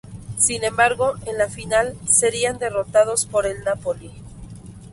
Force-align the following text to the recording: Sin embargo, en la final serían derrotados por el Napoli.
Sin 0.35 0.63
embargo, 0.63 1.13
en 1.27 1.37
la 1.37 1.47
final 1.47 1.95
serían 2.09 2.57
derrotados 2.57 3.27
por 3.27 3.45
el 3.45 3.61
Napoli. 3.63 4.09